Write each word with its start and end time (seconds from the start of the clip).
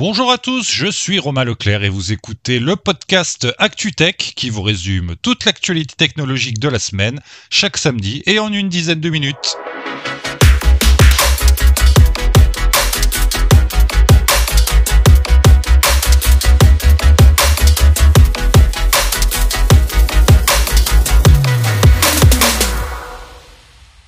Bonjour 0.00 0.32
à 0.32 0.38
tous, 0.38 0.66
je 0.66 0.86
suis 0.86 1.18
Romain 1.18 1.44
Leclerc 1.44 1.84
et 1.84 1.90
vous 1.90 2.10
écoutez 2.10 2.58
le 2.58 2.74
podcast 2.74 3.46
ActuTech 3.58 4.32
qui 4.34 4.48
vous 4.48 4.62
résume 4.62 5.14
toute 5.20 5.44
l'actualité 5.44 5.94
technologique 5.94 6.58
de 6.58 6.70
la 6.70 6.78
semaine, 6.78 7.20
chaque 7.50 7.76
samedi 7.76 8.22
et 8.24 8.38
en 8.38 8.50
une 8.50 8.70
dizaine 8.70 9.00
de 9.00 9.10
minutes. 9.10 9.58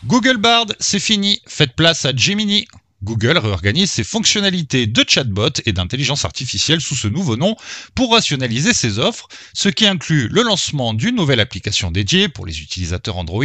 Google 0.06 0.38
Bard, 0.38 0.68
c'est 0.80 0.98
fini, 0.98 1.42
faites 1.46 1.76
place 1.76 2.06
à 2.06 2.16
Gemini. 2.16 2.66
Google 3.02 3.38
réorganise 3.38 3.90
ses 3.90 4.04
fonctionnalités 4.04 4.86
de 4.86 5.04
chatbot 5.06 5.50
et 5.66 5.72
d'intelligence 5.72 6.24
artificielle 6.24 6.80
sous 6.80 6.94
ce 6.94 7.08
nouveau 7.08 7.36
nom 7.36 7.56
pour 7.96 8.12
rationaliser 8.12 8.72
ses 8.72 9.00
offres, 9.00 9.26
ce 9.54 9.68
qui 9.68 9.86
inclut 9.86 10.28
le 10.28 10.42
lancement 10.42 10.94
d'une 10.94 11.16
nouvelle 11.16 11.40
application 11.40 11.90
dédiée 11.90 12.28
pour 12.28 12.46
les 12.46 12.60
utilisateurs 12.60 13.16
Android 13.16 13.44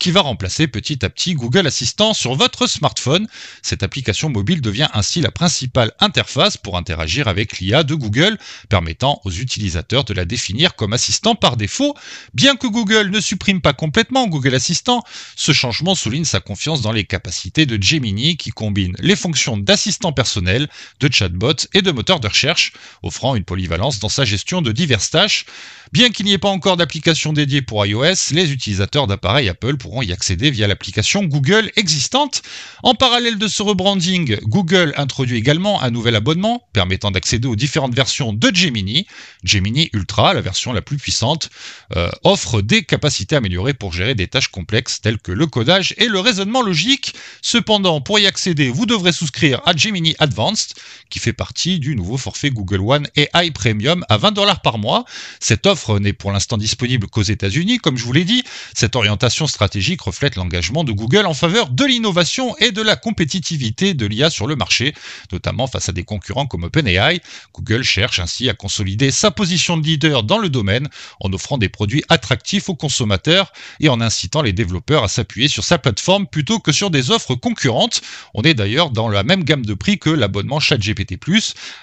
qui 0.00 0.10
va 0.10 0.22
remplacer 0.22 0.66
petit 0.66 1.04
à 1.04 1.10
petit 1.10 1.34
Google 1.34 1.68
Assistant 1.68 2.12
sur 2.12 2.34
votre 2.34 2.66
smartphone. 2.66 3.28
Cette 3.62 3.84
application 3.84 4.30
mobile 4.30 4.60
devient 4.60 4.88
ainsi 4.94 5.20
la 5.20 5.30
principale 5.30 5.92
interface 6.00 6.56
pour 6.56 6.76
interagir 6.76 7.28
avec 7.28 7.60
l'IA 7.60 7.84
de 7.84 7.94
Google, 7.94 8.36
permettant 8.68 9.20
aux 9.24 9.30
utilisateurs 9.30 10.04
de 10.04 10.14
la 10.14 10.24
définir 10.24 10.74
comme 10.74 10.92
assistant 10.92 11.36
par 11.36 11.56
défaut. 11.56 11.94
Bien 12.34 12.56
que 12.56 12.66
Google 12.66 13.10
ne 13.10 13.20
supprime 13.20 13.60
pas 13.60 13.74
complètement 13.74 14.26
Google 14.26 14.56
Assistant, 14.56 15.04
ce 15.36 15.52
changement 15.52 15.94
souligne 15.94 16.24
sa 16.24 16.40
confiance 16.40 16.82
dans 16.82 16.92
les 16.92 17.04
capacités 17.04 17.64
de 17.64 17.80
Gemini 17.80 18.36
qui 18.36 18.50
combine 18.50 18.87
les 18.98 19.16
fonctions 19.16 19.56
d'assistant 19.56 20.12
personnel, 20.12 20.68
de 21.00 21.12
chatbot 21.12 21.54
et 21.74 21.82
de 21.82 21.90
moteur 21.90 22.20
de 22.20 22.28
recherche, 22.28 22.72
offrant 23.02 23.34
une 23.36 23.44
polyvalence 23.44 23.98
dans 23.98 24.08
sa 24.08 24.24
gestion 24.24 24.62
de 24.62 24.72
diverses 24.72 25.10
tâches. 25.10 25.46
Bien 25.92 26.10
qu'il 26.10 26.26
n'y 26.26 26.32
ait 26.32 26.38
pas 26.38 26.48
encore 26.48 26.76
d'application 26.76 27.32
dédiée 27.32 27.62
pour 27.62 27.84
iOS, 27.86 28.32
les 28.32 28.52
utilisateurs 28.52 29.06
d'appareils 29.06 29.48
Apple 29.48 29.78
pourront 29.78 30.02
y 30.02 30.12
accéder 30.12 30.50
via 30.50 30.66
l'application 30.66 31.24
Google 31.24 31.70
existante. 31.76 32.42
En 32.82 32.94
parallèle 32.94 33.38
de 33.38 33.48
ce 33.48 33.62
rebranding, 33.62 34.38
Google 34.42 34.92
introduit 34.96 35.38
également 35.38 35.80
un 35.82 35.90
nouvel 35.90 36.14
abonnement 36.14 36.62
permettant 36.74 37.10
d'accéder 37.10 37.48
aux 37.48 37.56
différentes 37.56 37.94
versions 37.94 38.32
de 38.32 38.54
Gemini. 38.54 39.06
Gemini 39.44 39.88
Ultra, 39.94 40.34
la 40.34 40.42
version 40.42 40.72
la 40.72 40.82
plus 40.82 40.98
puissante, 40.98 41.48
euh, 41.96 42.10
offre 42.22 42.60
des 42.60 42.84
capacités 42.84 43.36
améliorées 43.36 43.74
pour 43.74 43.92
gérer 43.92 44.14
des 44.14 44.28
tâches 44.28 44.48
complexes 44.48 45.00
telles 45.00 45.18
que 45.18 45.32
le 45.32 45.46
codage 45.46 45.94
et 45.96 46.08
le 46.08 46.20
raisonnement 46.20 46.62
logique. 46.62 47.14
Cependant, 47.40 48.00
pour 48.00 48.18
y 48.18 48.26
accéder, 48.26 48.70
vous 48.78 48.86
devrez 48.86 49.10
souscrire 49.10 49.60
à 49.66 49.74
Gemini 49.74 50.14
Advanced, 50.20 50.74
qui 51.10 51.18
fait 51.18 51.32
partie 51.32 51.80
du 51.80 51.96
nouveau 51.96 52.16
forfait 52.16 52.50
Google 52.50 52.80
One 52.80 53.08
AI 53.16 53.50
Premium 53.50 54.04
à 54.08 54.18
20 54.18 54.30
dollars 54.30 54.62
par 54.62 54.78
mois. 54.78 55.04
Cette 55.40 55.66
offre 55.66 55.98
n'est 55.98 56.12
pour 56.12 56.30
l'instant 56.30 56.56
disponible 56.56 57.08
qu'aux 57.08 57.22
États-Unis, 57.22 57.78
comme 57.78 57.96
je 57.96 58.04
vous 58.04 58.12
l'ai 58.12 58.24
dit. 58.24 58.44
Cette 58.76 58.94
orientation 58.94 59.48
stratégique 59.48 60.02
reflète 60.02 60.36
l'engagement 60.36 60.84
de 60.84 60.92
Google 60.92 61.26
en 61.26 61.34
faveur 61.34 61.70
de 61.70 61.84
l'innovation 61.84 62.56
et 62.58 62.70
de 62.70 62.80
la 62.80 62.94
compétitivité 62.94 63.94
de 63.94 64.06
l'IA 64.06 64.30
sur 64.30 64.46
le 64.46 64.54
marché, 64.54 64.94
notamment 65.32 65.66
face 65.66 65.88
à 65.88 65.92
des 65.92 66.04
concurrents 66.04 66.46
comme 66.46 66.62
OpenAI. 66.62 67.20
Google 67.52 67.82
cherche 67.82 68.20
ainsi 68.20 68.48
à 68.48 68.54
consolider 68.54 69.10
sa 69.10 69.32
position 69.32 69.76
de 69.76 69.84
leader 69.84 70.22
dans 70.22 70.38
le 70.38 70.50
domaine 70.50 70.88
en 71.18 71.32
offrant 71.32 71.58
des 71.58 71.68
produits 71.68 72.04
attractifs 72.10 72.68
aux 72.68 72.76
consommateurs 72.76 73.52
et 73.80 73.88
en 73.88 74.00
incitant 74.00 74.40
les 74.40 74.52
développeurs 74.52 75.02
à 75.02 75.08
s'appuyer 75.08 75.48
sur 75.48 75.64
sa 75.64 75.78
plateforme 75.78 76.28
plutôt 76.28 76.60
que 76.60 76.70
sur 76.70 76.90
des 76.90 77.10
offres 77.10 77.34
concurrentes. 77.34 78.02
On 78.34 78.42
est 78.42 78.54
d'ailleurs 78.54 78.67
dans 78.90 79.08
la 79.08 79.22
même 79.22 79.44
gamme 79.44 79.64
de 79.64 79.74
prix 79.74 79.98
que 79.98 80.10
l'abonnement 80.10 80.60
ChatGPT+, 80.60 81.18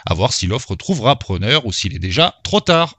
à 0.05 0.13
voir 0.13 0.33
si 0.33 0.47
l'offre 0.47 0.75
trouvera 0.75 1.17
preneur 1.17 1.65
ou 1.65 1.73
s'il 1.73 1.95
est 1.95 1.99
déjà 1.99 2.35
trop 2.43 2.61
tard. 2.61 2.95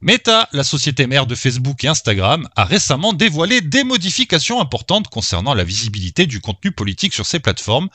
Meta, 0.00 0.48
la 0.52 0.64
société 0.64 1.06
mère 1.06 1.26
de 1.26 1.34
Facebook 1.36 1.84
et 1.84 1.88
Instagram, 1.88 2.48
a 2.56 2.64
récemment 2.64 3.12
dévoilé 3.12 3.60
des 3.60 3.84
modifications 3.84 4.60
importantes 4.60 5.08
concernant 5.08 5.54
la 5.54 5.62
visibilité 5.62 6.26
du 6.26 6.40
contenu 6.40 6.72
politique 6.72 7.14
sur 7.14 7.24
ses 7.24 7.38
plateformes, 7.38 7.88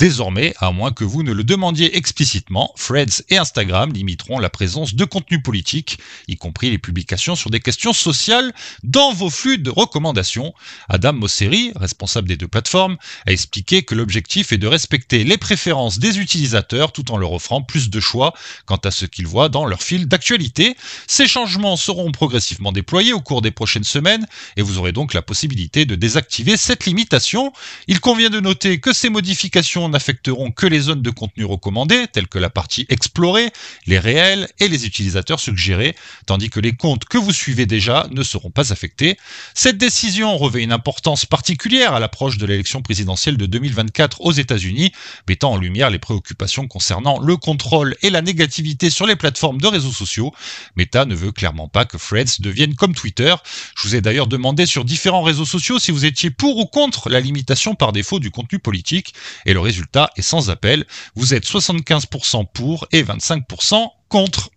Désormais, 0.00 0.54
à 0.60 0.72
moins 0.72 0.92
que 0.92 1.04
vous 1.04 1.22
ne 1.22 1.30
le 1.30 1.44
demandiez 1.44 1.94
explicitement, 1.94 2.72
Threads 2.78 3.22
et 3.28 3.36
Instagram 3.36 3.92
limiteront 3.92 4.38
la 4.38 4.48
présence 4.48 4.94
de 4.94 5.04
contenu 5.04 5.42
politique, 5.42 5.98
y 6.26 6.36
compris 6.36 6.70
les 6.70 6.78
publications 6.78 7.36
sur 7.36 7.50
des 7.50 7.60
questions 7.60 7.92
sociales, 7.92 8.50
dans 8.82 9.12
vos 9.12 9.28
flux 9.28 9.58
de 9.58 9.68
recommandations. 9.68 10.54
Adam 10.88 11.12
Mosseri, 11.12 11.72
responsable 11.76 12.28
des 12.28 12.38
deux 12.38 12.48
plateformes, 12.48 12.96
a 13.26 13.32
expliqué 13.32 13.82
que 13.82 13.94
l'objectif 13.94 14.52
est 14.52 14.56
de 14.56 14.66
respecter 14.66 15.22
les 15.22 15.36
préférences 15.36 15.98
des 15.98 16.18
utilisateurs 16.18 16.92
tout 16.92 17.12
en 17.12 17.18
leur 17.18 17.34
offrant 17.34 17.60
plus 17.60 17.90
de 17.90 18.00
choix 18.00 18.32
quant 18.64 18.80
à 18.82 18.90
ce 18.90 19.04
qu'ils 19.04 19.26
voient 19.26 19.50
dans 19.50 19.66
leur 19.66 19.82
fil 19.82 20.08
d'actualité. 20.08 20.78
Ces 21.08 21.28
changements 21.28 21.76
seront 21.76 22.10
progressivement 22.10 22.72
déployés 22.72 23.12
au 23.12 23.20
cours 23.20 23.42
des 23.42 23.50
prochaines 23.50 23.84
semaines 23.84 24.26
et 24.56 24.62
vous 24.62 24.78
aurez 24.78 24.92
donc 24.92 25.12
la 25.12 25.20
possibilité 25.20 25.84
de 25.84 25.94
désactiver 25.94 26.56
cette 26.56 26.86
limitation. 26.86 27.52
Il 27.86 28.00
convient 28.00 28.30
de 28.30 28.40
noter 28.40 28.80
que 28.80 28.94
ces 28.94 29.10
modifications 29.10 29.89
n'affecteront 29.90 30.50
que 30.50 30.66
les 30.66 30.80
zones 30.80 31.02
de 31.02 31.10
contenu 31.10 31.44
recommandées, 31.44 32.06
telles 32.08 32.28
que 32.28 32.38
la 32.38 32.50
partie 32.50 32.86
explorée, 32.88 33.50
les 33.86 33.98
réels 33.98 34.48
et 34.58 34.68
les 34.68 34.86
utilisateurs 34.86 35.40
suggérés, 35.40 35.94
tandis 36.26 36.50
que 36.50 36.60
les 36.60 36.72
comptes 36.72 37.04
que 37.04 37.18
vous 37.18 37.32
suivez 37.32 37.66
déjà 37.66 38.06
ne 38.10 38.22
seront 38.22 38.50
pas 38.50 38.72
affectés. 38.72 39.16
Cette 39.54 39.78
décision 39.78 40.36
revêt 40.36 40.62
une 40.62 40.72
importance 40.72 41.26
particulière 41.26 41.94
à 41.94 42.00
l'approche 42.00 42.38
de 42.38 42.46
l'élection 42.46 42.82
présidentielle 42.82 43.36
de 43.36 43.46
2024 43.46 44.20
aux 44.20 44.32
États-Unis, 44.32 44.92
mettant 45.28 45.52
en 45.52 45.56
lumière 45.56 45.90
les 45.90 45.98
préoccupations 45.98 46.66
concernant 46.68 47.18
le 47.18 47.36
contrôle 47.36 47.96
et 48.02 48.10
la 48.10 48.22
négativité 48.22 48.90
sur 48.90 49.06
les 49.06 49.16
plateformes 49.16 49.60
de 49.60 49.66
réseaux 49.66 49.92
sociaux. 49.92 50.32
Meta 50.76 51.04
ne 51.04 51.14
veut 51.14 51.32
clairement 51.32 51.68
pas 51.68 51.84
que 51.84 51.96
Threads 51.96 52.40
devienne 52.40 52.74
comme 52.74 52.94
Twitter. 52.94 53.34
Je 53.76 53.88
vous 53.88 53.94
ai 53.94 54.00
d'ailleurs 54.00 54.26
demandé 54.26 54.66
sur 54.66 54.84
différents 54.84 55.22
réseaux 55.22 55.44
sociaux 55.44 55.78
si 55.78 55.90
vous 55.90 56.04
étiez 56.04 56.30
pour 56.30 56.58
ou 56.58 56.66
contre 56.66 57.08
la 57.08 57.20
limitation 57.20 57.74
par 57.74 57.92
défaut 57.92 58.20
du 58.20 58.30
contenu 58.30 58.58
politique, 58.58 59.14
et 59.46 59.52
le 59.52 59.60
résultat 59.70 60.10
est 60.16 60.22
sans 60.22 60.50
appel. 60.50 60.84
Vous 61.14 61.32
êtes 61.32 61.46
75% 61.46 62.44
pour 62.52 62.88
et 62.90 63.04
25% 63.04 63.88
contre. 64.08 64.50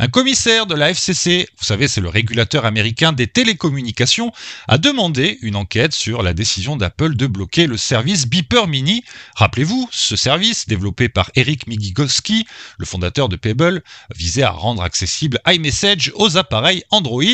Un 0.00 0.06
commissaire 0.06 0.66
de 0.66 0.76
la 0.76 0.90
FCC, 0.90 1.48
vous 1.58 1.64
savez, 1.64 1.88
c'est 1.88 2.00
le 2.00 2.08
régulateur 2.08 2.64
américain 2.64 3.12
des 3.12 3.26
télécommunications, 3.26 4.30
a 4.68 4.78
demandé 4.78 5.38
une 5.42 5.56
enquête 5.56 5.92
sur 5.92 6.22
la 6.22 6.34
décision 6.34 6.76
d'Apple 6.76 7.16
de 7.16 7.26
bloquer 7.26 7.66
le 7.66 7.76
service 7.76 8.28
Beeper 8.28 8.68
Mini. 8.68 9.02
Rappelez-vous, 9.34 9.88
ce 9.90 10.14
service, 10.14 10.68
développé 10.68 11.08
par 11.08 11.32
Eric 11.34 11.66
Migigowski, 11.66 12.46
le 12.78 12.86
fondateur 12.86 13.28
de 13.28 13.34
Pebble, 13.34 13.82
visait 14.14 14.44
à 14.44 14.52
rendre 14.52 14.82
accessible 14.82 15.40
iMessage 15.48 16.12
aux 16.14 16.36
appareils 16.36 16.84
Android. 16.90 17.24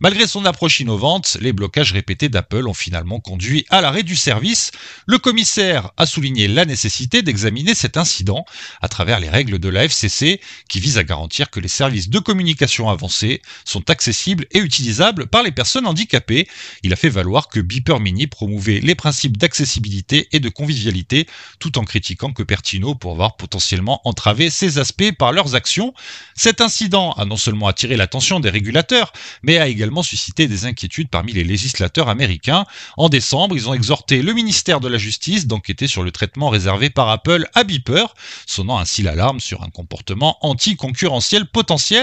Malgré 0.00 0.26
son 0.26 0.44
approche 0.44 0.80
innovante, 0.80 1.36
les 1.40 1.52
blocages 1.52 1.92
répétés 1.92 2.28
d'Apple 2.28 2.66
ont 2.66 2.74
finalement 2.74 3.20
conduit 3.20 3.64
à 3.70 3.80
l'arrêt 3.80 4.02
du 4.02 4.16
service. 4.16 4.72
Le 5.06 5.18
commissaire 5.18 5.92
a 5.96 6.04
souligné 6.04 6.48
la 6.48 6.64
nécessité 6.64 7.22
d'examiner 7.22 7.76
cet 7.76 7.96
incident 7.96 8.44
à 8.82 8.88
travers 8.88 9.20
les 9.20 9.28
règles 9.28 9.60
de 9.60 9.68
la 9.68 9.84
FCC 9.84 10.40
qui 10.68 10.80
visent 10.80 10.98
à 10.98 11.04
garantir 11.04 11.50
que 11.50 11.60
les 11.60 11.68
services 11.68 12.07
de 12.08 12.18
communication 12.18 12.88
avancée 12.88 13.42
sont 13.64 13.90
accessibles 13.90 14.46
et 14.50 14.58
utilisables 14.58 15.26
par 15.26 15.42
les 15.42 15.52
personnes 15.52 15.86
handicapées. 15.86 16.48
Il 16.82 16.92
a 16.92 16.96
fait 16.96 17.08
valoir 17.08 17.48
que 17.48 17.60
Beeper 17.60 18.00
Mini 18.00 18.26
promouvait 18.26 18.80
les 18.80 18.94
principes 18.94 19.36
d'accessibilité 19.36 20.28
et 20.32 20.40
de 20.40 20.48
convivialité 20.48 21.26
tout 21.58 21.78
en 21.78 21.84
critiquant 21.84 22.32
que 22.32 22.42
Pertino 22.42 22.94
pour 22.94 23.12
avoir 23.12 23.36
potentiellement 23.36 24.00
entravé 24.04 24.50
ces 24.50 24.78
aspects 24.78 25.12
par 25.18 25.32
leurs 25.32 25.54
actions. 25.54 25.94
Cet 26.34 26.60
incident 26.60 27.12
a 27.12 27.24
non 27.24 27.36
seulement 27.36 27.68
attiré 27.68 27.96
l'attention 27.96 28.40
des 28.40 28.50
régulateurs, 28.50 29.12
mais 29.42 29.58
a 29.58 29.68
également 29.68 30.02
suscité 30.02 30.46
des 30.46 30.64
inquiétudes 30.64 31.08
parmi 31.08 31.32
les 31.32 31.44
législateurs 31.44 32.08
américains. 32.08 32.64
En 32.96 33.08
décembre, 33.08 33.56
ils 33.56 33.68
ont 33.68 33.74
exhorté 33.74 34.22
le 34.22 34.32
ministère 34.32 34.80
de 34.80 34.88
la 34.88 34.98
Justice 34.98 35.46
d'enquêter 35.46 35.86
sur 35.86 36.02
le 36.02 36.10
traitement 36.10 36.48
réservé 36.48 36.90
par 36.90 37.08
Apple 37.08 37.46
à 37.54 37.64
Beeper, 37.64 38.14
sonnant 38.46 38.78
ainsi 38.78 39.02
l'alarme 39.02 39.40
sur 39.40 39.62
un 39.62 39.70
comportement 39.70 40.38
anticoncurrentiel 40.42 41.46
potentiel 41.46 41.97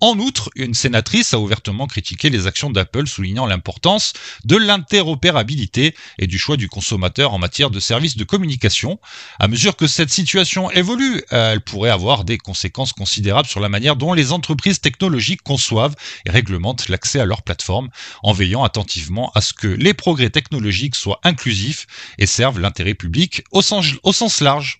en 0.00 0.18
outre, 0.18 0.50
une 0.56 0.74
sénatrice 0.74 1.34
a 1.34 1.38
ouvertement 1.38 1.86
critiqué 1.86 2.30
les 2.30 2.46
actions 2.46 2.70
d'Apple, 2.70 3.06
soulignant 3.06 3.46
l'importance 3.46 4.12
de 4.44 4.56
l'interopérabilité 4.56 5.94
et 6.18 6.26
du 6.26 6.38
choix 6.38 6.56
du 6.56 6.68
consommateur 6.68 7.32
en 7.32 7.38
matière 7.38 7.70
de 7.70 7.80
services 7.80 8.16
de 8.16 8.24
communication. 8.24 8.98
À 9.38 9.48
mesure 9.48 9.76
que 9.76 9.86
cette 9.86 10.10
situation 10.10 10.70
évolue, 10.70 11.22
elle 11.30 11.60
pourrait 11.60 11.90
avoir 11.90 12.24
des 12.24 12.38
conséquences 12.38 12.92
considérables 12.92 13.48
sur 13.48 13.60
la 13.60 13.68
manière 13.68 13.96
dont 13.96 14.12
les 14.12 14.32
entreprises 14.32 14.80
technologiques 14.80 15.42
conçoivent 15.42 15.94
et 16.26 16.30
réglementent 16.30 16.88
l'accès 16.88 17.20
à 17.20 17.24
leurs 17.24 17.42
plateformes, 17.42 17.88
en 18.22 18.32
veillant 18.32 18.64
attentivement 18.64 19.30
à 19.34 19.40
ce 19.40 19.52
que 19.52 19.68
les 19.68 19.94
progrès 19.94 20.30
technologiques 20.30 20.96
soient 20.96 21.20
inclusifs 21.24 21.86
et 22.18 22.26
servent 22.26 22.60
l'intérêt 22.60 22.94
public 22.94 23.42
au 23.50 23.62
sens, 23.62 24.40
large. 24.40 24.79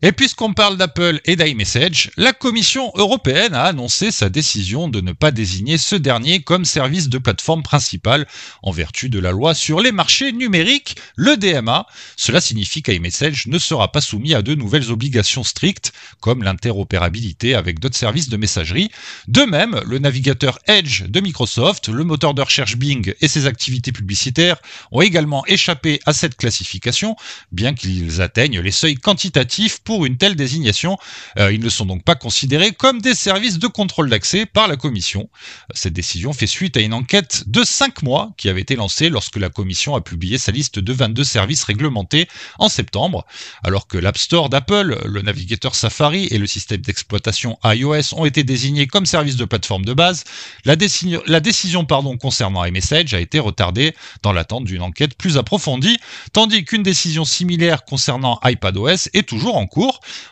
Et 0.00 0.12
puisqu'on 0.12 0.52
parle 0.52 0.76
d'Apple 0.76 1.20
et 1.24 1.34
d'iMessage, 1.34 2.12
la 2.16 2.32
Commission 2.32 2.92
européenne 2.94 3.54
a 3.54 3.64
annoncé 3.64 4.12
sa 4.12 4.28
décision 4.28 4.86
de 4.86 5.00
ne 5.00 5.10
pas 5.10 5.32
désigner 5.32 5.76
ce 5.76 5.96
dernier 5.96 6.40
comme 6.40 6.64
service 6.64 7.08
de 7.08 7.18
plateforme 7.18 7.64
principale 7.64 8.28
en 8.62 8.70
vertu 8.70 9.08
de 9.08 9.18
la 9.18 9.32
loi 9.32 9.54
sur 9.54 9.80
les 9.80 9.90
marchés 9.90 10.30
numériques, 10.30 10.94
le 11.16 11.36
DMA. 11.36 11.84
Cela 12.16 12.40
signifie 12.40 12.80
qu'iMessage 12.80 13.48
ne 13.48 13.58
sera 13.58 13.90
pas 13.90 14.00
soumis 14.00 14.34
à 14.34 14.42
de 14.42 14.54
nouvelles 14.54 14.92
obligations 14.92 15.42
strictes 15.42 15.92
comme 16.20 16.44
l'interopérabilité 16.44 17.56
avec 17.56 17.80
d'autres 17.80 17.96
services 17.96 18.28
de 18.28 18.36
messagerie. 18.36 18.92
De 19.26 19.42
même, 19.42 19.80
le 19.84 19.98
navigateur 19.98 20.60
Edge 20.68 21.06
de 21.08 21.18
Microsoft, 21.18 21.88
le 21.88 22.04
moteur 22.04 22.34
de 22.34 22.42
recherche 22.42 22.76
Bing 22.76 23.14
et 23.20 23.26
ses 23.26 23.46
activités 23.46 23.90
publicitaires 23.90 24.58
ont 24.92 25.02
également 25.02 25.44
échappé 25.46 25.98
à 26.06 26.12
cette 26.12 26.36
classification, 26.36 27.16
bien 27.50 27.74
qu'ils 27.74 28.22
atteignent 28.22 28.60
les 28.60 28.70
seuils 28.70 28.94
quantitatifs 28.94 29.80
pour 29.88 30.04
une 30.04 30.18
telle 30.18 30.36
désignation. 30.36 30.98
Euh, 31.38 31.50
ils 31.50 31.62
ne 31.62 31.68
sont 31.70 31.86
donc 31.86 32.04
pas 32.04 32.14
considérés 32.14 32.72
comme 32.72 33.00
des 33.00 33.14
services 33.14 33.58
de 33.58 33.68
contrôle 33.68 34.10
d'accès 34.10 34.44
par 34.44 34.68
la 34.68 34.76
Commission. 34.76 35.30
Cette 35.72 35.94
décision 35.94 36.34
fait 36.34 36.46
suite 36.46 36.76
à 36.76 36.80
une 36.80 36.92
enquête 36.92 37.44
de 37.46 37.64
5 37.64 38.02
mois 38.02 38.28
qui 38.36 38.50
avait 38.50 38.60
été 38.60 38.76
lancée 38.76 39.08
lorsque 39.08 39.36
la 39.36 39.48
Commission 39.48 39.96
a 39.96 40.02
publié 40.02 40.36
sa 40.36 40.52
liste 40.52 40.78
de 40.78 40.92
22 40.92 41.24
services 41.24 41.64
réglementés 41.64 42.28
en 42.58 42.68
septembre, 42.68 43.24
alors 43.64 43.86
que 43.86 43.96
l'App 43.96 44.18
Store 44.18 44.50
d'Apple, 44.50 45.00
le 45.06 45.22
navigateur 45.22 45.74
Safari 45.74 46.28
et 46.30 46.36
le 46.36 46.46
système 46.46 46.82
d'exploitation 46.82 47.58
iOS 47.64 48.12
ont 48.12 48.26
été 48.26 48.44
désignés 48.44 48.88
comme 48.88 49.06
services 49.06 49.36
de 49.36 49.46
plateforme 49.46 49.86
de 49.86 49.94
base. 49.94 50.24
La, 50.66 50.76
décision, 50.76 51.86
concernant 52.20 52.62
iMessage 52.62 53.14
a 53.14 53.20
été 53.20 53.38
retardée 53.38 53.94
dans 54.22 54.34
l'attente 54.34 54.66
d'une 54.66 54.82
enquête 54.82 55.16
plus 55.16 55.38
approfondie, 55.38 55.96
tandis 56.34 56.66
qu'une 56.66 56.82
décision 56.82 57.24
similaire 57.24 57.86
concernant 57.86 58.38
iPadOS 58.44 59.08
est 59.14 59.26
toujours 59.26 59.56
en 59.56 59.66
cours. 59.66 59.77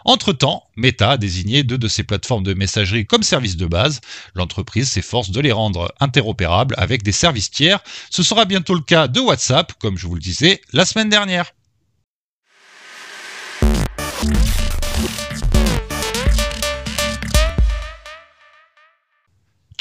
Entre-temps, 0.04 0.64
Meta 0.76 1.12
a 1.12 1.16
désigné 1.16 1.62
deux 1.62 1.78
de 1.78 1.88
ses 1.88 2.02
plateformes 2.02 2.42
de 2.42 2.54
messagerie 2.54 3.06
comme 3.06 3.22
service 3.22 3.56
de 3.56 3.66
base. 3.66 4.00
L'entreprise 4.34 4.88
s'efforce 4.88 5.30
de 5.30 5.40
les 5.40 5.52
rendre 5.52 5.92
interopérables 6.00 6.74
avec 6.78 7.02
des 7.02 7.12
services 7.12 7.50
tiers. 7.50 7.80
Ce 8.10 8.22
sera 8.22 8.44
bientôt 8.44 8.74
le 8.74 8.80
cas 8.80 9.08
de 9.08 9.20
WhatsApp, 9.20 9.72
comme 9.78 9.96
je 9.96 10.06
vous 10.06 10.14
le 10.14 10.20
disais 10.20 10.60
la 10.72 10.84
semaine 10.84 11.08
dernière. 11.08 11.52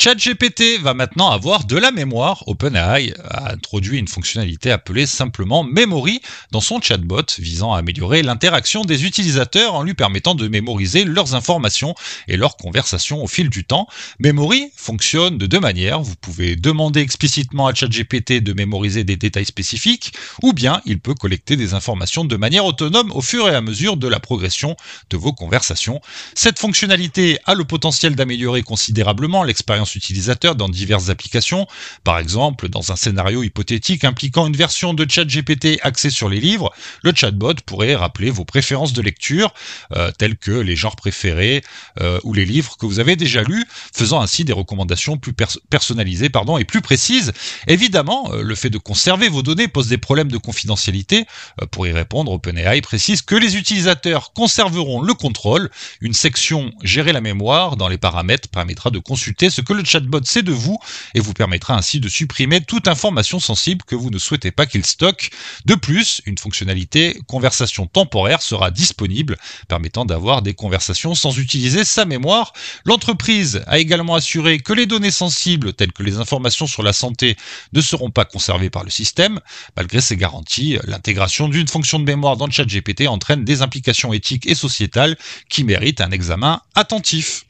ChatGPT 0.06 0.80
va 0.84 0.94
maintenant 0.94 1.31
avoir 1.31 1.66
de 1.66 1.75
la 1.78 1.90
mémoire. 1.90 2.44
OpenAI 2.46 3.16
a 3.24 3.54
introduit 3.54 3.98
une 3.98 4.07
fonctionnalité 4.07 4.69
appelée 4.69 5.07
simplement 5.07 5.63
Memory 5.63 6.22
dans 6.52 6.62
son 6.62 6.80
chatbot 6.80 7.25
visant 7.40 7.74
à 7.74 7.80
améliorer 7.80 8.22
l'interaction 8.22 8.86
des 8.86 9.06
utilisateurs 9.06 9.74
en 9.74 9.81
lui 9.81 9.96
permettant 9.96 10.36
de 10.36 10.48
mémoriser 10.48 11.06
leurs 11.06 11.34
informations 11.34 11.96
et 12.28 12.38
leurs 12.38 12.56
conversations 12.56 13.24
au 13.24 13.25
fil 13.25 13.50
du 13.50 13.63
temps. 13.63 13.88
Memory 14.19 14.69
fonctionne 14.75 15.40
de 15.40 15.48
deux 15.48 15.60
manières. 15.60 16.02
Vous 16.02 16.16
pouvez 16.22 16.56
demander 16.56 17.00
explicitement 17.00 17.66
à 17.66 17.74
ChatGPT 17.74 18.44
de 18.44 18.54
mémoriser 18.54 19.04
des 19.04 19.18
détails 19.18 19.46
spécifiques 19.46 20.13
ou 20.44 20.54
bien 20.54 20.84
il 20.86 21.00
peut 21.00 21.16
collecter 21.16 21.56
des 21.56 21.74
informations 21.74 22.25
de 22.25 22.36
manière 22.36 22.66
autonome 22.66 23.12
au 23.12 23.22
fur 23.22 23.50
et 23.50 23.56
à 23.56 23.62
mesure 23.62 23.98
de 23.98 24.08
la 24.08 24.19
progression 24.19 24.78
de 25.10 25.18
vos 25.18 25.34
conversations. 25.34 26.00
Cette 26.36 26.60
fonctionnalité 26.60 27.40
a 27.46 27.56
le 27.56 27.66
potentiel 27.66 28.16
d'améliorer 28.16 28.62
considérablement 28.62 29.44
l'expérience 29.44 29.94
utilisateur 29.95 30.56
dans 30.56 30.69
diverses 30.69 31.09
applications. 31.09 31.68
Par 32.03 32.19
exemple, 32.19 32.69
dans 32.69 32.92
un 32.92 32.95
scénario 32.95 33.44
hypothétique 33.44 34.03
impliquant 34.03 34.47
une 34.47 34.56
version 34.56 34.94
de 34.94 35.06
ChatGPT 35.09 35.80
axée 35.81 36.09
sur 36.09 36.30
les 36.30 36.39
livres, 36.39 36.71
le 37.03 37.13
chatbot 37.15 37.53
pourrait 37.65 37.95
rappeler 37.95 38.30
vos 38.30 38.45
préférences 38.45 38.94
de 38.94 39.01
lecture, 39.01 39.53
euh, 39.94 40.12
telles 40.18 40.38
que 40.38 40.51
les 40.51 40.75
genres 40.75 40.95
préférés 40.95 41.63
euh, 42.01 42.19
ou 42.24 42.33
les 42.33 42.45
livres 42.45 42.77
que 42.77 42.86
vous 42.86 43.00
avez 43.00 43.15
déjà 43.15 43.44
lus, 43.44 43.65
faisant 43.94 44.21
ainsi 44.21 44.45
des 44.45 44.53
recommandations 44.53 45.18
plus 45.18 45.33
personnalisées 45.69 46.30
pardon, 46.30 46.57
et 46.57 46.65
plus 46.65 46.81
précises. 46.81 47.33
Évidemment, 47.68 48.31
euh, 48.31 48.41
le 48.41 48.56
fait 48.56 48.69
de 48.69 48.77
conserver 48.77 49.30
vos 49.30 49.41
données 49.41 49.68
pose 49.68 49.88
des 49.88 49.98
problèmes 49.98 50.31
de 50.31 50.38
confidentialité. 50.38 51.25
pour 51.71 51.88
y 51.88 51.91
répondre, 51.91 52.31
OpenAI 52.31 52.81
précise 52.81 53.21
que 53.21 53.36
les 53.36 53.56
utilisateurs 53.56 54.33
conserveront 54.33 55.01
le 55.01 55.13
contrôle. 55.13 55.69
Une 56.01 56.13
section 56.13 56.74
Gérer 56.83 57.13
la 57.13 57.21
mémoire 57.21 57.77
dans 57.77 57.88
les 57.88 57.98
paramètres 57.98 58.48
permettra 58.50 58.89
de 58.89 59.00
consulter 59.00 59.50
ce 59.50 59.62
que 59.62 59.74
le 59.74 59.85
chatbot 59.86 60.24
sait 60.24 60.44
de 60.44 60.52
vous 60.52 60.78
et 61.14 61.20
vous 61.20 61.34
permettra 61.34 61.76
ainsi 61.76 62.00
de 62.00 62.10
supprimer 62.10 62.62
toute 62.62 62.88
information 62.88 63.40
sensible 63.40 63.84
que 63.86 63.96
vous 63.96 64.10
ne 64.10 64.18
souhaitez 64.18 64.52
pas 64.52 64.66
qu'il 64.66 64.86
stocke. 64.86 65.32
De 65.66 65.76
plus, 65.76 66.22
une 66.26 66.38
fonctionnalité 66.38 67.20
conversation 67.28 67.88
temporaire 67.88 68.42
sera 68.42 68.72
disponible, 68.72 69.38
permettant 69.68 70.06
d'avoir 70.06 70.42
des 70.42 70.54
conversations 70.54 71.16
sans 71.16 71.38
utiliser 71.38 71.86
sa 71.86 72.06
mémoire. 72.06 72.54
L'entreprise 72.86 73.64
a 73.68 73.80
également 73.80 74.16
assuré 74.16 74.60
que 74.60 74.74
les 74.74 74.86
données 74.86 75.12
sensibles, 75.12 75.74
telles 75.74 75.94
que 75.94 76.04
les 76.04 76.18
informations 76.18 76.68
sur 76.68 76.84
la 76.84 76.94
santé, 76.94 77.38
ne 77.74 77.82
seront 77.82 78.12
pas 78.12 78.26
conservées 78.26 78.70
par 78.70 78.84
le 78.84 78.90
système. 78.90 79.40
Malgré 79.76 80.02
ces 80.02 80.18
garanties, 80.18 80.78
l'intégration 80.86 81.48
d'une 81.48 81.68
fonction 81.68 82.00
de 82.00 82.06
mémoire 82.06 82.38
dans 82.38 82.48
le 82.48 82.52
chat 82.52 82.66
GPT 82.66 83.08
entraîne 83.08 83.46
des 83.46 83.62
implications 83.62 84.14
éthiques 84.14 84.48
et 84.48 84.56
sociétales 84.56 85.18
qui 85.50 85.64
méritent 85.64 86.02
un 86.02 86.12
examen 86.12 86.62
attentif. 86.76 87.44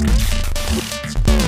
Let's 0.00 1.14
go. 1.14 1.47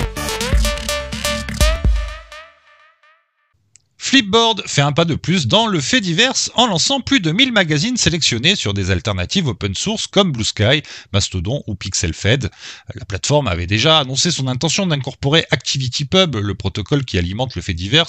Flipboard 4.11 4.63
fait 4.65 4.81
un 4.81 4.91
pas 4.91 5.05
de 5.05 5.15
plus 5.15 5.47
dans 5.47 5.67
le 5.67 5.79
fait 5.79 6.01
divers 6.01 6.33
en 6.55 6.67
lançant 6.67 6.99
plus 6.99 7.21
de 7.21 7.31
1000 7.31 7.53
magazines 7.53 7.95
sélectionnés 7.95 8.57
sur 8.57 8.73
des 8.73 8.91
alternatives 8.91 9.47
open 9.47 9.73
source 9.73 10.05
comme 10.05 10.33
Blue 10.33 10.43
Sky, 10.43 10.83
Mastodon 11.13 11.63
ou 11.65 11.75
PixelFed. 11.75 12.49
La 12.93 13.05
plateforme 13.05 13.47
avait 13.47 13.67
déjà 13.67 13.99
annoncé 13.99 14.29
son 14.29 14.49
intention 14.49 14.85
d'incorporer 14.85 15.45
ActivityPub, 15.51 16.35
le 16.35 16.55
protocole 16.55 17.05
qui 17.05 17.17
alimente 17.17 17.55
le 17.55 17.61
fait 17.61 17.73
divers, 17.73 18.07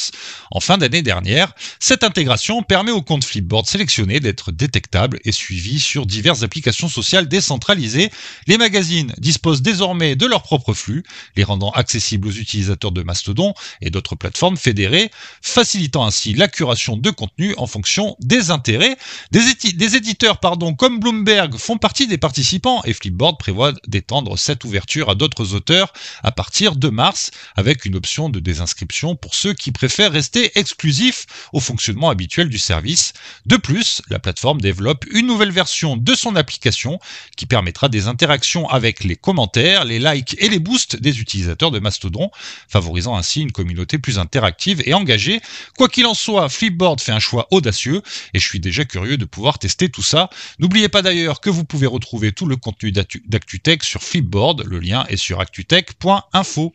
en 0.51 0.59
fin 0.59 0.77
d'année 0.77 1.03
dernière. 1.03 1.55
Cette 1.79 2.03
intégration 2.03 2.65
permet 2.65 2.91
aux 2.91 3.03
comptes 3.03 3.25
Flipboard 3.25 3.69
sélectionnés 3.69 4.19
d'être 4.19 4.51
détectables 4.51 5.21
et 5.25 5.31
suivis 5.31 5.79
sur 5.79 6.05
diverses 6.05 6.43
applications 6.43 6.89
sociales 6.89 7.29
décentralisées. 7.29 8.11
Les 8.49 8.59
magazines 8.59 9.15
disposent 9.19 9.63
désormais 9.63 10.17
de 10.17 10.27
leur 10.27 10.43
propre 10.43 10.75
flux, 10.75 11.05
les 11.37 11.45
rendant 11.45 11.71
accessibles 11.71 12.27
aux 12.27 12.33
utilisateurs 12.33 12.91
de 12.91 13.03
Mastodon 13.05 13.55
et 13.81 13.91
d'autres 13.91 14.17
plateformes 14.17 14.57
fédérées, 14.57 15.09
facilitant 15.41 15.92
ainsi 16.00 16.35
la 16.35 16.49
curation 16.49 16.96
de 16.96 17.11
contenu 17.11 17.55
en 17.58 17.67
fonction 17.67 18.17
des 18.20 18.51
intérêts. 18.51 18.96
Des, 19.31 19.96
éditeurs 19.96 20.39
pardon, 20.39 20.75
comme 20.75 21.01
Bloomberg 21.01 21.56
font 21.56 21.77
partie 21.77 22.06
des 22.06 22.19
participants 22.19 22.82
et 22.84 22.93
Flipboard 22.93 23.39
prévoit 23.39 23.72
d'étendre 23.87 24.39
cette 24.39 24.65
ouverture 24.65 25.11
à 25.11 25.15
d'autres 25.15 25.55
auteurs 25.55 25.93
à 26.22 26.32
partir 26.32 26.77
de 26.77 26.89
mars 26.89 27.31
avec 27.56 27.84
une 27.84 27.96
option 27.96 28.29
de 28.29 28.41
désinscription 28.41 29.17
pour 29.17 29.34
ceux 29.34 29.53
qui 29.53 29.72
préfèrent 29.72 30.13
rester 30.13 30.58
exclusifs 30.58 31.27
au 31.53 31.61
fonctionnement 31.61 32.11
habituel 32.11 32.49
du 32.49 32.58
service. 32.58 33.13
De 33.46 33.56
plus, 33.56 34.03
la 34.08 34.19
plateforme 34.19 34.61
développe 34.61 35.05
une 35.13 35.27
nouvelle 35.27 35.53
version 35.53 35.96
de 35.96 36.15
son 36.15 36.37
application 36.37 36.99
qui 37.37 37.46
permettra 37.46 37.89
des 37.89 38.06
interactions 38.08 38.69
avec 38.69 39.05
les 39.05 39.17
commentaires, 39.17 39.84
les 39.84 39.99
likes 39.99 40.37
et 40.39 40.49
les 40.49 40.58
boosts 40.58 40.96
des 40.96 41.20
utilisateurs 41.20 41.70
de 41.70 41.79
Mastodon, 41.79 42.31
favorisant 42.69 43.17
ainsi 43.17 43.41
une 43.41 43.53
communauté 43.53 43.99
plus 43.99 44.19
interactive 44.19 44.82
et 44.87 44.94
engagée. 44.94 45.41
Quoi 45.82 45.89
qu'il 45.89 46.06
en 46.06 46.15
soit, 46.15 46.48
Flipboard 46.48 47.01
fait 47.01 47.10
un 47.10 47.19
choix 47.19 47.48
audacieux 47.51 48.03
et 48.34 48.39
je 48.39 48.46
suis 48.48 48.60
déjà 48.60 48.84
curieux 48.84 49.17
de 49.17 49.24
pouvoir 49.24 49.58
tester 49.58 49.89
tout 49.89 50.01
ça. 50.01 50.31
N'oubliez 50.60 50.89
pas 50.89 51.03
d'ailleurs 51.03 51.41
que 51.41 51.51
vous 51.51 51.65
pouvez 51.65 51.89
retrouver 51.89 52.31
tout 52.31 52.46
le 52.46 52.55
contenu 52.55 52.93
d'ActuTech 52.93 53.82
sur 53.82 54.01
Flipboard. 54.01 54.62
Le 54.65 54.79
lien 54.79 55.05
est 55.08 55.17
sur 55.17 55.41
actutech.info. 55.41 56.72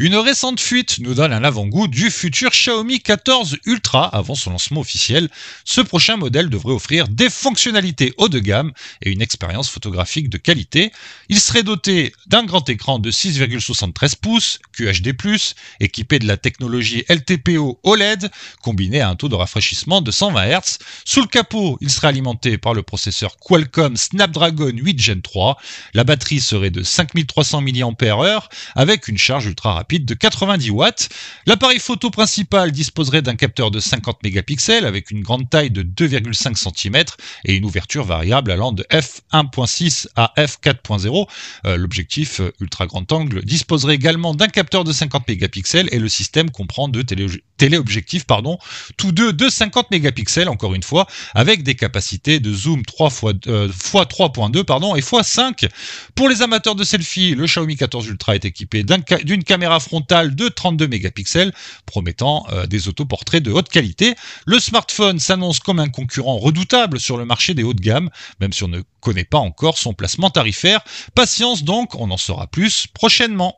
Une 0.00 0.16
récente 0.16 0.58
fuite 0.58 0.98
nous 0.98 1.14
donne 1.14 1.32
un 1.32 1.44
avant-goût 1.44 1.86
du 1.86 2.10
futur 2.10 2.50
Xiaomi 2.50 2.98
14 2.98 3.58
Ultra 3.64 4.04
avant 4.04 4.34
son 4.34 4.50
lancement 4.50 4.80
officiel. 4.80 5.28
Ce 5.64 5.80
prochain 5.80 6.16
modèle 6.16 6.50
devrait 6.50 6.72
offrir 6.72 7.06
des 7.06 7.30
fonctionnalités 7.30 8.12
haut 8.18 8.28
de 8.28 8.40
gamme 8.40 8.72
et 9.02 9.12
une 9.12 9.22
expérience 9.22 9.70
photographique 9.70 10.30
de 10.30 10.36
qualité. 10.36 10.90
Il 11.28 11.38
serait 11.38 11.62
doté 11.62 12.12
d'un 12.26 12.42
grand 12.42 12.68
écran 12.68 12.98
de 12.98 13.12
6,73 13.12 14.16
pouces 14.20 14.58
QHD+, 14.76 15.14
équipé 15.78 16.18
de 16.18 16.26
la 16.26 16.38
technologie 16.38 17.04
LTPO 17.08 17.78
OLED, 17.84 18.32
combiné 18.62 19.00
à 19.00 19.10
un 19.10 19.14
taux 19.14 19.28
de 19.28 19.36
rafraîchissement 19.36 20.00
de 20.00 20.10
120 20.10 20.58
Hz. 20.58 20.78
Sous 21.04 21.20
le 21.20 21.28
capot, 21.28 21.78
il 21.80 21.88
serait 21.88 22.08
alimenté 22.08 22.58
par 22.58 22.74
le 22.74 22.82
processeur 22.82 23.36
Qualcomm 23.36 23.96
Snapdragon 23.96 24.72
8 24.74 25.00
Gen 25.00 25.22
3. 25.22 25.56
La 25.94 26.02
batterie 26.02 26.40
serait 26.40 26.70
de 26.70 26.82
5300 26.82 27.60
mAh 27.60 28.48
avec 28.74 29.06
une 29.06 29.18
charge 29.18 29.46
ultra 29.46 29.74
rapide 29.74 29.83
de 29.92 30.14
90 30.14 30.70
watts. 30.70 31.08
L'appareil 31.46 31.78
photo 31.78 32.10
principal 32.10 32.72
disposerait 32.72 33.22
d'un 33.22 33.36
capteur 33.36 33.70
de 33.70 33.80
50 33.80 34.22
mégapixels 34.22 34.86
avec 34.86 35.10
une 35.10 35.22
grande 35.22 35.48
taille 35.48 35.70
de 35.70 35.82
2,5 35.82 36.56
cm 36.56 37.04
et 37.44 37.54
une 37.54 37.64
ouverture 37.64 38.04
variable 38.04 38.50
allant 38.50 38.72
de 38.72 38.84
f1.6 38.90 40.08
à 40.16 40.32
f4.0. 40.36 41.28
Euh, 41.66 41.76
l'objectif 41.76 42.40
euh, 42.40 42.52
ultra 42.60 42.86
grand 42.86 43.10
angle 43.12 43.44
disposerait 43.44 43.94
également 43.94 44.34
d'un 44.34 44.48
capteur 44.48 44.84
de 44.84 44.92
50 44.92 45.28
mégapixels 45.28 45.88
et 45.92 45.98
le 45.98 46.08
système 46.08 46.50
comprend 46.50 46.88
deux 46.88 47.04
téléobjectifs, 47.04 48.24
pardon, 48.24 48.58
tous 48.96 49.12
deux 49.12 49.32
de 49.32 49.48
50 49.48 49.90
mégapixels 49.90 50.48
encore 50.48 50.74
une 50.74 50.82
fois, 50.82 51.06
avec 51.34 51.62
des 51.62 51.74
capacités 51.74 52.40
de 52.40 52.52
zoom 52.52 52.84
3 52.84 53.08
x, 53.08 53.20
3.2 53.20 54.64
pardon 54.64 54.96
et 54.96 55.00
x5. 55.00 55.68
Pour 56.14 56.28
les 56.28 56.42
amateurs 56.42 56.74
de 56.74 56.84
selfie, 56.84 57.34
le 57.34 57.46
Xiaomi 57.46 57.76
14 57.76 58.06
Ultra 58.06 58.34
est 58.34 58.44
équipé 58.44 58.84
d'une 59.24 59.44
caméra 59.44 59.73
frontale 59.80 60.34
de 60.34 60.48
32 60.48 60.88
mégapixels, 60.88 61.52
promettant 61.86 62.46
euh, 62.50 62.66
des 62.66 62.88
autoportraits 62.88 63.42
de 63.42 63.50
haute 63.50 63.68
qualité. 63.68 64.14
Le 64.46 64.58
smartphone 64.58 65.18
s'annonce 65.18 65.60
comme 65.60 65.78
un 65.78 65.88
concurrent 65.88 66.38
redoutable 66.38 67.00
sur 67.00 67.16
le 67.16 67.24
marché 67.24 67.54
des 67.54 67.62
hauts 67.62 67.74
de 67.74 67.80
gamme, 67.80 68.10
même 68.40 68.52
si 68.52 68.64
on 68.64 68.68
ne 68.68 68.82
connaît 69.00 69.24
pas 69.24 69.38
encore 69.38 69.78
son 69.78 69.94
placement 69.94 70.30
tarifaire. 70.30 70.80
Patience 71.14 71.64
donc, 71.64 71.94
on 71.94 72.10
en 72.10 72.16
saura 72.16 72.46
plus 72.46 72.86
prochainement. 72.86 73.56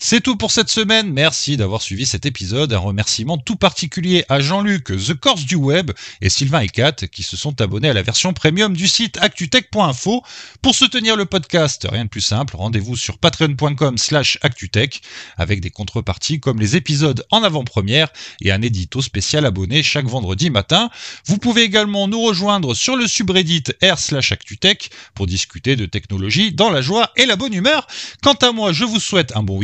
C'est 0.00 0.20
tout 0.20 0.36
pour 0.36 0.52
cette 0.52 0.68
semaine. 0.68 1.12
Merci 1.12 1.56
d'avoir 1.56 1.82
suivi 1.82 2.06
cet 2.06 2.24
épisode. 2.24 2.72
Un 2.72 2.78
remerciement 2.78 3.36
tout 3.36 3.56
particulier 3.56 4.24
à 4.28 4.38
Jean-Luc, 4.38 4.84
The 4.84 5.14
Corse 5.14 5.44
du 5.44 5.56
Web 5.56 5.90
et 6.20 6.28
Sylvain 6.28 6.60
Ecat 6.60 6.92
qui 7.10 7.24
se 7.24 7.36
sont 7.36 7.60
abonnés 7.60 7.88
à 7.90 7.94
la 7.94 8.02
version 8.02 8.32
premium 8.32 8.76
du 8.76 8.86
site 8.86 9.18
actutech.info. 9.20 10.22
Pour 10.62 10.76
soutenir 10.76 11.16
le 11.16 11.24
podcast, 11.24 11.84
rien 11.90 12.04
de 12.04 12.10
plus 12.10 12.20
simple, 12.20 12.54
rendez-vous 12.54 12.94
sur 12.94 13.18
patreon.com 13.18 13.98
slash 13.98 14.38
actutech 14.42 15.02
avec 15.36 15.60
des 15.60 15.70
contreparties 15.70 16.38
comme 16.38 16.60
les 16.60 16.76
épisodes 16.76 17.26
en 17.32 17.42
avant-première 17.42 18.06
et 18.40 18.52
un 18.52 18.62
édito 18.62 19.02
spécial 19.02 19.44
abonné 19.44 19.82
chaque 19.82 20.06
vendredi 20.06 20.48
matin. 20.48 20.90
Vous 21.26 21.38
pouvez 21.38 21.62
également 21.62 22.06
nous 22.06 22.20
rejoindre 22.20 22.72
sur 22.72 22.94
le 22.94 23.08
subreddit 23.08 23.64
r 23.82 23.98
slash 23.98 24.30
actutech 24.30 24.90
pour 25.14 25.26
discuter 25.26 25.74
de 25.74 25.86
technologie 25.86 26.52
dans 26.52 26.70
la 26.70 26.82
joie 26.82 27.10
et 27.16 27.26
la 27.26 27.34
bonne 27.34 27.52
humeur. 27.52 27.88
Quant 28.22 28.34
à 28.34 28.52
moi, 28.52 28.72
je 28.72 28.84
vous 28.84 29.00
souhaite 29.00 29.36
un 29.36 29.42
bon 29.42 29.58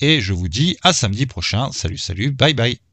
et 0.00 0.20
je 0.20 0.32
vous 0.32 0.48
dis 0.48 0.76
à 0.82 0.92
samedi 0.92 1.26
prochain. 1.26 1.70
Salut, 1.72 1.98
salut, 1.98 2.30
bye 2.30 2.54
bye. 2.54 2.89